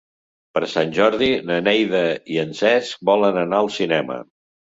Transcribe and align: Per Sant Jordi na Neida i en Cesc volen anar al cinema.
Per 0.53 0.61
Sant 0.69 0.93
Jordi 0.95 1.27
na 1.49 1.57
Neida 1.67 2.01
i 2.37 2.41
en 2.45 2.57
Cesc 2.61 3.05
volen 3.11 3.39
anar 3.45 3.61
al 3.61 3.71
cinema. 3.79 4.21